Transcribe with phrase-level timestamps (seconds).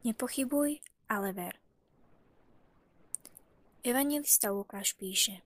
[0.00, 0.80] Nepochybuj,
[1.12, 1.60] ale ver.
[3.84, 5.44] Evangelista Lukáš píše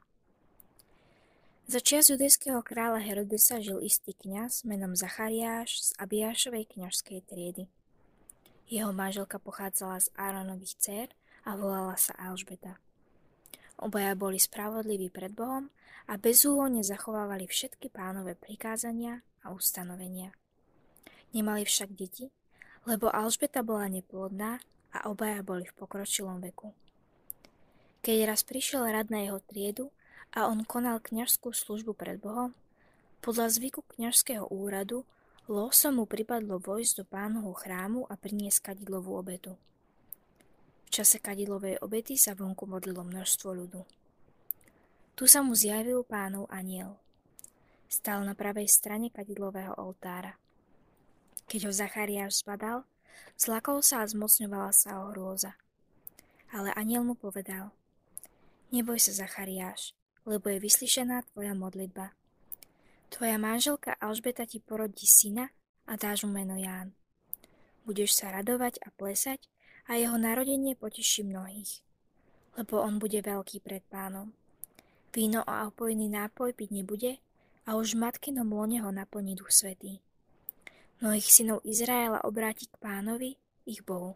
[1.66, 7.67] Za čias judejského kráľa Herodesa žil istý kňaz menom Zachariáš z Abiášovej kňažskej triedy.
[8.71, 11.09] Jeho manželka pochádzala z Áronových dcer
[11.43, 12.79] a volala sa Alžbeta.
[13.82, 15.66] Obaja boli spravodliví pred Bohom
[16.07, 20.30] a bezúhonne zachovávali všetky pánové prikázania a ustanovenia.
[21.34, 22.30] Nemali však deti,
[22.85, 24.61] lebo Alžbeta bola neplodná
[24.93, 26.72] a obaja boli v pokročilom veku.
[28.04, 29.89] Keď raz prišiel rad na jeho triedu
[30.36, 32.53] a on konal kňažskú službu pred Bohom,
[33.25, 35.08] podľa zvyku kňažského úradu
[35.48, 39.56] losom mu pripadlo vojsť do pánovho chrámu a priniesť kadidlovú obetu.
[40.84, 43.80] V čase kadilovej obety sa vonku modlilo množstvo ľudu.
[45.16, 47.00] Tu sa mu zjavil pánov aniel.
[47.89, 50.36] Stal na pravej strane kadidlového oltára.
[51.44, 52.89] Keď ho Zachariáš zbadal,
[53.36, 55.60] zlakol sa a zmocňovala sa o hrôza.
[56.48, 57.74] Ale aniel mu povedal,
[58.72, 59.92] neboj sa Zachariáš,
[60.24, 62.16] lebo je vyslyšená tvoja modlitba.
[63.12, 65.52] Tvoja manželka Alžbeta ti porodí syna
[65.84, 66.96] a dáš mu meno Ján.
[67.84, 69.44] Budeš sa radovať a plesať
[69.84, 71.84] a jeho narodenie poteší mnohých,
[72.56, 74.32] lebo on bude veľký pred pánom.
[75.12, 77.20] Víno a opojný nápoj piť nebude
[77.69, 80.00] a už v matkinom lone ho naplní duch svetý
[81.00, 84.14] mnohých synov Izraela obráti k pánovi, ich Bohu.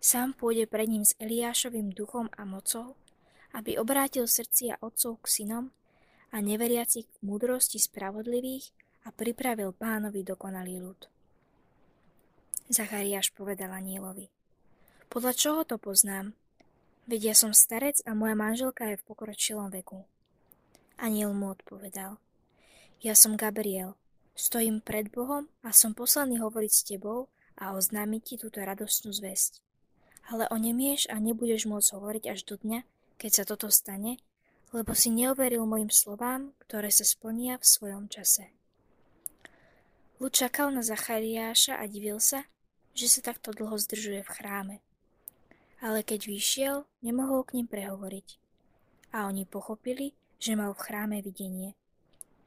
[0.00, 2.96] Sám pôjde pred ním s Eliášovým duchom a mocou,
[3.54, 5.70] aby obrátil srdcia otcov k synom
[6.34, 8.74] a neveriacich k múdrosti spravodlivých
[9.06, 11.00] a pripravil pánovi dokonalý ľud.
[12.68, 14.32] Zachariáš povedal anielovi.
[15.12, 16.32] Podľa čoho to poznám?
[17.04, 20.08] Veď ja som starec a moja manželka je v pokročilom veku.
[20.96, 22.16] Aniel mu odpovedal.
[23.04, 23.94] Ja som Gabriel,
[24.34, 29.62] Stojím pred Bohom a som poslaný hovoriť s tebou a oznámiť ti túto radostnú zväzť.
[30.26, 32.82] Ale o nemieš a nebudeš môcť hovoriť až do dňa,
[33.14, 34.18] keď sa toto stane,
[34.74, 38.50] lebo si neuveril mojim slovám, ktoré sa splnia v svojom čase.
[40.18, 42.42] Lud čakal na Zachariáša a divil sa,
[42.90, 44.76] že sa takto dlho zdržuje v chráme.
[45.78, 46.76] Ale keď vyšiel,
[47.06, 48.42] nemohol k ním prehovoriť.
[49.14, 50.10] A oni pochopili,
[50.42, 51.78] že mal v chráme videnie–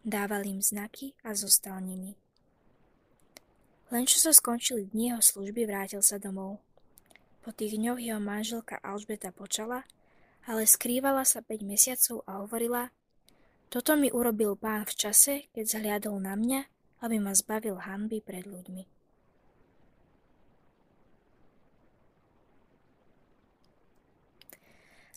[0.07, 2.16] dával im znaky a zostal nimi.
[3.91, 6.63] Len čo sa skončili dni jeho služby, vrátil sa domov.
[7.44, 9.84] Po tých dňoch jeho manželka Alžbeta počala,
[10.47, 12.91] ale skrývala sa 5 mesiacov a hovorila,
[13.68, 16.62] toto mi urobil pán v čase, keď zhliadol na mňa,
[17.03, 18.88] aby ma zbavil hanby pred ľuďmi.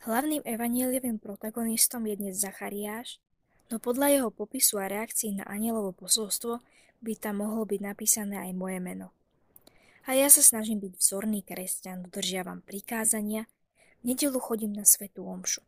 [0.00, 3.22] Hlavným evaníliovým protagonistom je dnes Zachariáš,
[3.70, 6.58] no podľa jeho popisu a reakcií na anielovo posolstvo
[7.00, 9.14] by tam mohlo byť napísané aj moje meno.
[10.04, 13.46] A ja sa snažím byť vzorný kresťan, dodržiavam prikázania,
[14.00, 15.60] v nedelu chodím na svetú omšu.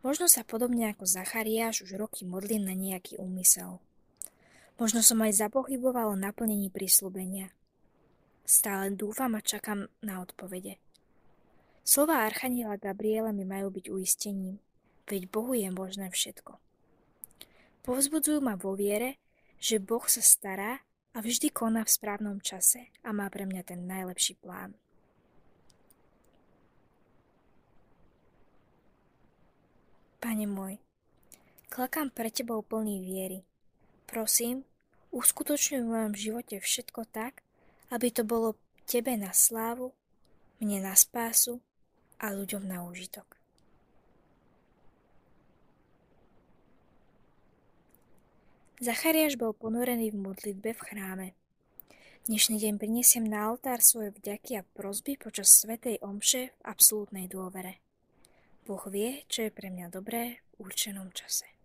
[0.00, 3.82] Možno sa podobne ako Zachariáš už roky modlím na nejaký úmysel.
[4.76, 7.52] Možno som aj zapochyboval o naplnení prísľubenia.
[8.44, 10.78] Stále dúfam a čakám na odpovede.
[11.86, 14.58] Slova Archaniela Gabriela mi majú byť uistením,
[15.06, 16.65] veď Bohu je možné všetko.
[17.86, 19.22] Povzbudzujú ma vo viere,
[19.62, 20.82] že Boh sa stará
[21.14, 24.74] a vždy koná v správnom čase a má pre mňa ten najlepší plán.
[30.18, 30.82] Pane môj,
[31.70, 33.46] klakám pre Tebou plný viery.
[34.10, 34.66] Prosím,
[35.14, 37.46] uskutočňuj v mojom živote všetko tak,
[37.94, 39.94] aby to bolo Tebe na slávu,
[40.58, 41.62] mne na spásu
[42.18, 43.35] a ľuďom na úžitok.
[48.76, 51.28] Zachariáš bol ponorený v modlitbe v chráme.
[52.28, 57.80] Dnešný deň prinesiem na oltár svoje vďaky a prosby počas svetej omše v absolútnej dôvere.
[58.68, 61.55] Boh vie, čo je pre mňa dobré v určenom čase.